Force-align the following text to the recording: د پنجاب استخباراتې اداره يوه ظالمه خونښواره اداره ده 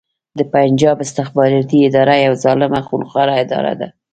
د 0.37 0.39
پنجاب 0.53 0.97
استخباراتې 1.05 1.77
اداره 1.87 2.15
يوه 2.25 2.37
ظالمه 2.43 2.79
خونښواره 2.87 3.33
اداره 3.43 3.73
ده 3.79 3.87